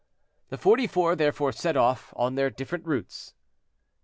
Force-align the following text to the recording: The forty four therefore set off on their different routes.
The 0.49 0.57
forty 0.57 0.87
four 0.87 1.15
therefore 1.15 1.51
set 1.51 1.77
off 1.77 2.11
on 2.17 2.33
their 2.33 2.49
different 2.49 2.87
routes. 2.87 3.35